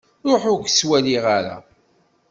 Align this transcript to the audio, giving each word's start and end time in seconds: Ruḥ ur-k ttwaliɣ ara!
Ruḥ 0.29 0.43
ur-k 0.51 0.67
ttwaliɣ 0.69 1.25
ara! 1.37 1.57